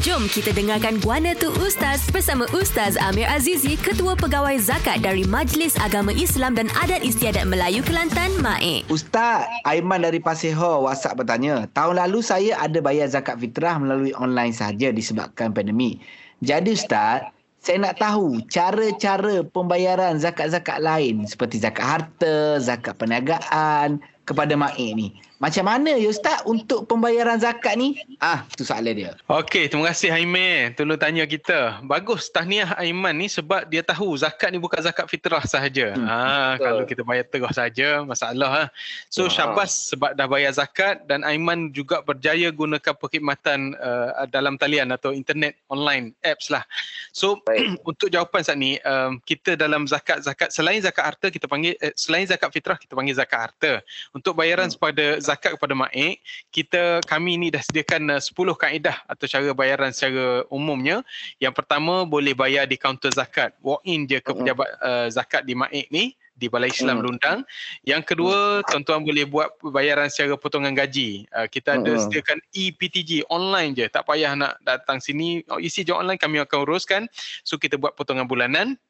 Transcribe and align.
Jom 0.00 0.32
kita 0.32 0.56
dengarkan 0.56 0.96
Guana 1.04 1.36
Tu 1.36 1.52
Ustaz 1.60 2.08
bersama 2.08 2.48
Ustaz 2.56 2.96
Amir 3.04 3.28
Azizi, 3.28 3.76
Ketua 3.76 4.16
Pegawai 4.16 4.56
Zakat 4.56 5.04
dari 5.04 5.28
Majlis 5.28 5.76
Agama 5.76 6.08
Islam 6.16 6.56
dan 6.56 6.72
Adat 6.72 7.04
Istiadat 7.04 7.44
Melayu 7.44 7.84
Kelantan, 7.84 8.32
MAIK. 8.40 8.88
Ustaz, 8.88 9.44
Aiman 9.68 10.00
dari 10.00 10.16
Pasir 10.16 10.56
Ho 10.56 10.88
WhatsApp 10.88 11.20
bertanya, 11.20 11.68
tahun 11.76 12.00
lalu 12.00 12.24
saya 12.24 12.56
ada 12.56 12.80
bayar 12.80 13.12
zakat 13.12 13.44
fitrah 13.44 13.76
melalui 13.76 14.16
online 14.16 14.56
sahaja 14.56 14.88
disebabkan 14.88 15.52
pandemik. 15.52 16.00
Jadi 16.40 16.80
Ustaz, 16.80 17.28
saya 17.60 17.76
nak 17.84 18.00
tahu 18.00 18.40
cara-cara 18.48 19.44
pembayaran 19.52 20.16
zakat-zakat 20.16 20.80
lain 20.80 21.28
seperti 21.28 21.60
zakat 21.60 21.84
harta, 21.84 22.56
zakat 22.56 22.96
perniagaan 22.96 24.00
kepada 24.24 24.56
MAIK 24.56 24.90
ni. 24.96 25.12
Macam 25.40 25.64
mana 25.64 25.96
ya 25.96 26.12
Ustaz 26.12 26.44
untuk 26.44 26.84
pembayaran 26.84 27.40
zakat 27.40 27.72
ni? 27.72 27.96
Ah, 28.20 28.44
tu 28.52 28.60
soalan 28.60 28.92
dia. 28.92 29.16
Okey, 29.24 29.72
terima 29.72 29.88
kasih 29.88 30.12
Aiman. 30.12 30.76
Tolong 30.76 31.00
tanya 31.00 31.24
kita. 31.24 31.80
Bagus 31.80 32.28
tahniah 32.28 32.76
Aiman 32.76 33.16
ni 33.16 33.24
sebab 33.24 33.64
dia 33.72 33.80
tahu 33.80 34.12
zakat 34.20 34.52
ni 34.52 34.60
bukan 34.60 34.84
zakat 34.84 35.08
fitrah 35.08 35.40
sahaja. 35.48 35.96
Hmm, 35.96 36.04
ha, 36.04 36.60
kalau 36.60 36.84
kita 36.84 37.00
bayar 37.08 37.24
terus 37.24 37.56
saja 37.56 38.04
masalah 38.04 38.50
ha. 38.52 38.64
So 39.08 39.32
syabas 39.32 39.72
sebab 39.88 40.12
dah 40.12 40.28
bayar 40.28 40.52
zakat 40.52 41.08
dan 41.08 41.24
Aiman 41.24 41.72
juga 41.72 42.04
berjaya 42.04 42.52
gunakan 42.52 42.92
perkhidmatan 42.92 43.80
uh, 43.80 44.28
dalam 44.28 44.60
talian 44.60 44.92
atau 44.92 45.08
internet 45.08 45.56
online 45.72 46.12
apps 46.20 46.52
lah. 46.52 46.68
So 47.16 47.40
untuk 47.88 48.12
jawapan 48.12 48.44
saat 48.44 48.60
ni 48.60 48.76
um, 48.84 49.16
kita 49.24 49.56
dalam 49.56 49.88
zakat-zakat 49.88 50.52
selain 50.52 50.84
zakat 50.84 51.16
harta 51.16 51.32
kita 51.32 51.48
panggil 51.48 51.80
eh, 51.80 51.96
selain 51.96 52.28
zakat 52.28 52.52
fitrah 52.52 52.76
kita 52.76 52.92
panggil 52.92 53.16
zakat 53.16 53.48
harta. 53.48 53.72
Untuk 54.12 54.36
bayaran 54.36 54.68
hmm. 54.68 54.76
kepada 54.76 55.29
zakat 55.30 55.54
kepada 55.54 55.78
maik, 55.78 56.18
kita 56.50 56.98
kami 57.06 57.38
ni 57.38 57.48
dah 57.54 57.62
sediakan 57.62 58.18
uh, 58.18 58.20
10 58.20 58.34
kaedah 58.34 58.96
atau 59.06 59.24
cara 59.30 59.54
bayaran 59.54 59.94
secara 59.94 60.42
umumnya. 60.50 61.06
Yang 61.38 61.54
pertama 61.62 62.02
boleh 62.02 62.34
bayar 62.34 62.66
di 62.66 62.74
kaunter 62.74 63.14
zakat. 63.14 63.54
Walk 63.62 63.86
in 63.86 64.10
je 64.10 64.18
ke 64.18 64.30
pejabat 64.34 64.68
uh, 64.82 65.06
zakat 65.06 65.46
di 65.46 65.54
maik 65.54 65.86
ni 65.94 66.18
di 66.40 66.48
Balai 66.48 66.72
Islam 66.72 67.04
Lundang. 67.04 67.44
Yang 67.84 68.16
kedua, 68.16 68.64
tuan-tuan 68.64 69.04
boleh 69.04 69.28
buat 69.28 69.52
bayaran 69.60 70.08
secara 70.08 70.40
potongan 70.40 70.72
gaji. 70.72 71.28
Uh, 71.36 71.44
kita 71.44 71.76
ada 71.76 71.92
sediakan 72.00 72.40
EPTG 72.56 73.28
online 73.28 73.76
je. 73.76 73.86
Tak 73.92 74.08
payah 74.08 74.32
nak 74.32 74.56
datang 74.64 75.04
sini. 75.04 75.44
Oh, 75.52 75.60
isi 75.60 75.84
je 75.84 75.92
online 75.92 76.16
kami 76.16 76.40
akan 76.40 76.64
uruskan. 76.64 77.04
So 77.44 77.60
kita 77.60 77.76
buat 77.76 77.92
potongan 77.92 78.24
bulanan 78.24 78.80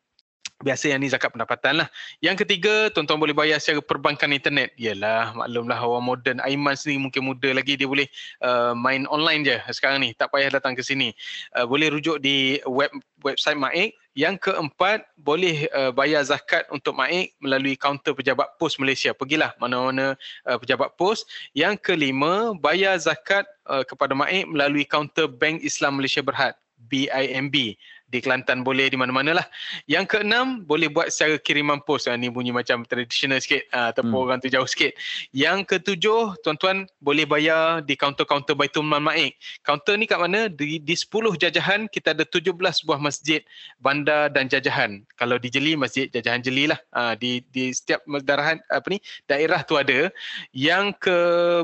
biasa 0.61 0.93
yang 0.93 1.01
ni 1.01 1.09
zakat 1.09 1.33
pendapatan 1.33 1.85
lah. 1.85 1.89
Yang 2.21 2.45
ketiga, 2.45 2.93
tuan-tuan 2.93 3.17
boleh 3.17 3.33
bayar 3.33 3.57
secara 3.57 3.81
perbankan 3.81 4.31
internet. 4.31 4.77
Yalah, 4.77 5.33
maklumlah 5.33 5.81
orang 5.81 6.05
moden. 6.05 6.37
Aiman 6.45 6.77
sendiri 6.77 7.01
mungkin 7.01 7.25
muda 7.25 7.51
lagi, 7.57 7.81
dia 7.81 7.89
boleh 7.89 8.07
uh, 8.45 8.77
main 8.77 9.09
online 9.09 9.43
je 9.49 9.57
sekarang 9.73 10.05
ni. 10.05 10.13
Tak 10.13 10.29
payah 10.31 10.53
datang 10.61 10.77
ke 10.77 10.85
sini. 10.85 11.17
Uh, 11.57 11.65
boleh 11.65 11.89
rujuk 11.89 12.21
di 12.21 12.61
web 12.69 12.93
website 13.25 13.57
Maik. 13.57 13.97
Yang 14.13 14.53
keempat, 14.53 15.07
boleh 15.17 15.71
uh, 15.73 15.95
bayar 15.95 16.21
zakat 16.29 16.69
untuk 16.69 16.93
Maik 16.93 17.33
melalui 17.41 17.75
kaunter 17.79 18.13
pejabat 18.13 18.53
pos 18.61 18.77
Malaysia. 18.77 19.17
Pergilah 19.17 19.57
mana-mana 19.57 20.13
uh, 20.45 20.59
pejabat 20.61 20.93
pos. 21.01 21.25
Yang 21.57 21.81
kelima, 21.81 22.53
bayar 22.61 23.01
zakat 23.01 23.49
uh, 23.65 23.87
kepada 23.87 24.13
Maik 24.13 24.45
melalui 24.51 24.85
kaunter 24.85 25.25
Bank 25.25 25.65
Islam 25.65 25.97
Malaysia 25.97 26.21
Berhad. 26.21 26.53
BIMB 26.91 27.77
di 28.11 28.19
Kelantan 28.19 28.67
boleh 28.67 28.91
di 28.91 28.99
mana-mana 28.99 29.39
lah. 29.39 29.47
Yang 29.87 30.19
keenam, 30.19 30.67
boleh 30.67 30.91
buat 30.91 31.15
secara 31.15 31.39
kiriman 31.39 31.79
pos. 31.87 32.11
Ha, 32.11 32.19
ni 32.19 32.27
bunyi 32.27 32.51
macam 32.51 32.83
tradisional 32.83 33.39
sikit 33.39 33.63
ha, 33.71 33.95
ataupun 33.95 34.11
hmm. 34.11 34.25
orang 34.27 34.39
tu 34.43 34.51
jauh 34.51 34.67
sikit. 34.67 34.93
Yang 35.31 35.79
ketujuh, 35.79 36.43
tuan-tuan 36.43 36.91
boleh 36.99 37.25
bayar 37.25 37.87
di 37.87 37.95
kaunter-kaunter 37.95 38.59
Baitul 38.59 38.83
Mal 38.83 38.99
Ma'ik. 38.99 39.39
Kaunter 39.63 39.95
ni 39.95 40.11
kat 40.11 40.19
mana? 40.19 40.51
Di, 40.51 40.83
di 40.83 40.95
10 40.99 41.39
jajahan, 41.39 41.87
kita 41.87 42.13
ada 42.13 42.27
17 42.27 42.51
buah 42.59 43.01
masjid, 43.01 43.41
bandar 43.79 44.27
dan 44.35 44.51
jajahan. 44.51 45.07
Kalau 45.15 45.39
di 45.39 45.47
Jeli, 45.47 45.79
masjid 45.79 46.11
jajahan 46.11 46.43
Jeli 46.43 46.67
lah. 46.67 46.83
Ha, 46.91 47.15
di, 47.15 47.47
di 47.55 47.71
setiap 47.71 48.03
darahan, 48.27 48.59
apa 48.67 48.87
ni, 48.91 48.99
daerah 49.31 49.63
tu 49.63 49.79
ada. 49.79 50.11
Yang 50.51 50.99
ke 51.07 51.19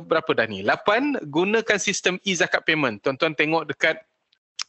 berapa 0.06 0.30
dah 0.30 0.46
ni? 0.46 0.62
8, 0.62 1.26
gunakan 1.26 1.78
sistem 1.82 2.22
e-zakat 2.22 2.62
payment. 2.62 3.02
Tuan-tuan 3.02 3.34
tengok 3.34 3.66
dekat 3.74 4.06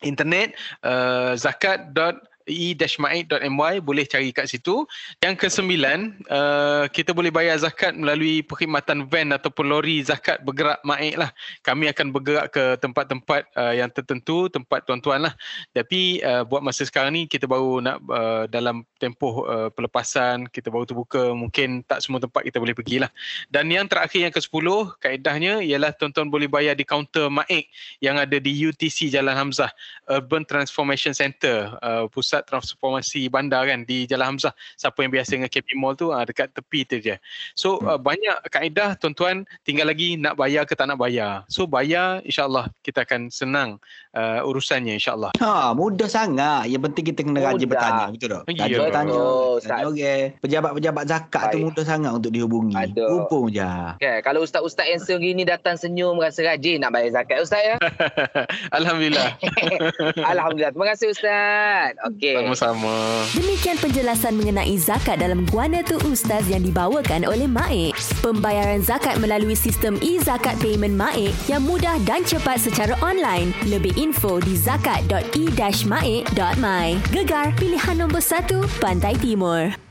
internet 0.02 0.54
uh, 0.86 1.34
zakat 1.34 1.94
e-ma'id.my 2.48 3.84
boleh 3.84 4.06
cari 4.08 4.32
kat 4.32 4.48
situ. 4.50 4.88
Yang 5.22 5.48
kesembilan, 5.48 6.24
uh, 6.32 6.86
kita 6.90 7.12
boleh 7.12 7.30
bayar 7.30 7.60
zakat 7.60 7.94
melalui 7.94 8.42
perkhidmatan 8.42 9.06
van 9.06 9.36
ataupun 9.36 9.68
lori 9.68 10.02
zakat 10.02 10.42
bergerak 10.42 10.80
ma'id 10.88 11.20
lah. 11.20 11.30
Kami 11.62 11.92
akan 11.92 12.16
bergerak 12.16 12.48
ke 12.56 12.80
tempat-tempat 12.80 13.42
uh, 13.54 13.74
yang 13.76 13.92
tertentu, 13.92 14.48
tempat 14.48 14.84
tuan-tuan 14.88 15.28
lah. 15.28 15.34
Tapi 15.76 16.24
uh, 16.24 16.44
buat 16.48 16.64
masa 16.64 16.88
sekarang 16.88 17.14
ni 17.14 17.24
kita 17.28 17.46
baru 17.46 17.84
nak 17.84 17.98
uh, 18.08 18.44
dalam 18.48 18.88
tempoh 18.98 19.46
uh, 19.46 19.70
pelepasan, 19.72 20.48
kita 20.50 20.72
baru 20.72 20.88
terbuka, 20.88 21.36
mungkin 21.36 21.84
tak 21.86 22.02
semua 22.02 22.24
tempat 22.24 22.44
kita 22.48 22.58
boleh 22.58 22.74
pergi 22.74 23.04
lah. 23.04 23.12
Dan 23.52 23.70
yang 23.70 23.86
terakhir 23.86 24.28
yang 24.30 24.34
ke-10, 24.34 24.68
kaedahnya 25.04 25.54
ialah 25.62 25.94
tuan-tuan 25.94 26.28
boleh 26.32 26.50
bayar 26.50 26.74
di 26.74 26.88
kaunter 26.88 27.30
ma'id 27.30 27.68
yang 28.02 28.18
ada 28.18 28.38
di 28.40 28.52
UTC 28.54 29.10
Jalan 29.12 29.36
Hamzah, 29.38 29.72
Urban 30.10 30.44
Transformation 30.48 31.14
Center, 31.14 31.74
uh, 31.82 32.06
pusat 32.10 32.37
pusat 32.38 32.46
transformasi 32.46 33.22
bandar 33.34 33.66
kan 33.66 33.82
di 33.82 34.06
Jalan 34.06 34.38
Hamzah. 34.38 34.54
Siapa 34.78 35.02
yang 35.02 35.10
biasa 35.10 35.30
dengan 35.34 35.50
KP 35.50 35.74
Mall 35.74 35.98
tu 35.98 36.14
uh, 36.14 36.22
dekat 36.22 36.54
tepi 36.54 36.86
tu 36.86 37.02
je. 37.02 37.18
So 37.58 37.82
uh, 37.82 37.98
banyak 37.98 38.46
kaedah 38.54 38.94
tuan-tuan 39.02 39.50
tinggal 39.66 39.90
lagi 39.90 40.14
nak 40.22 40.38
bayar 40.38 40.70
ke 40.70 40.78
tak 40.78 40.94
nak 40.94 41.02
bayar. 41.02 41.50
So 41.50 41.66
bayar 41.66 42.22
insya-Allah 42.22 42.70
kita 42.86 43.10
akan 43.10 43.34
senang 43.34 43.82
uh, 44.14 44.46
urusannya 44.46 45.02
insya-Allah. 45.02 45.34
Ha 45.42 45.74
mudah 45.74 46.06
sangat. 46.06 46.70
Yang 46.70 46.92
penting 46.92 47.06
kita 47.14 47.20
kena 47.26 47.40
rajin 47.42 47.68
bertanya 47.68 48.06
betul 48.14 48.30
tak? 48.30 48.42
Ya, 48.54 48.66
tanya 48.78 48.90
tanya. 48.94 49.18
Oh, 49.18 49.58
tanya 49.58 49.86
okey. 49.90 50.22
Pejabat-pejabat 50.44 51.04
zakat 51.10 51.44
Baik. 51.50 51.54
tu 51.54 51.58
mudah 51.66 51.86
sangat 51.88 52.12
untuk 52.14 52.32
dihubungi. 52.32 52.76
Hubung 52.94 53.50
je. 53.50 53.72
Okay. 53.98 54.22
Kalau 54.22 54.46
ustaz-ustaz 54.46 54.86
yang 54.86 55.02
sering 55.02 55.34
ni 55.34 55.44
datang 55.48 55.80
senyum 55.80 56.20
rasa 56.22 56.46
rajin 56.46 56.84
nak 56.84 56.94
bayar 56.94 57.18
zakat 57.18 57.42
ustaz 57.42 57.62
ya. 57.64 57.76
Alhamdulillah. 58.78 59.40
Alhamdulillah. 60.36 60.72
Terima 60.76 60.88
kasih 60.94 61.08
ustaz. 61.14 61.98
Okey. 62.06 62.27
Okay. 62.36 62.44
Sama-sama. 62.44 63.24
Demikian 63.32 63.80
penjelasan 63.80 64.36
mengenai 64.36 64.76
zakat 64.76 65.24
dalam 65.24 65.48
Guana 65.48 65.80
Tu 65.86 65.96
Ustaz 66.04 66.44
yang 66.52 66.66
dibawakan 66.66 67.24
oleh 67.24 67.48
Maik. 67.48 67.96
Pembayaran 68.20 68.84
zakat 68.84 69.16
melalui 69.24 69.56
sistem 69.56 69.96
e-zakat 70.04 70.60
payment 70.60 71.00
Maik 71.00 71.32
yang 71.48 71.64
mudah 71.64 71.96
dan 72.04 72.28
cepat 72.28 72.60
secara 72.60 73.00
online. 73.00 73.56
Lebih 73.70 73.96
info 73.96 74.44
di 74.44 74.60
zakat.e-maik.my. 74.60 76.88
Gegar 77.16 77.56
pilihan 77.56 77.96
nombor 77.96 78.20
1 78.20 78.84
Pantai 78.84 79.16
Timur. 79.24 79.87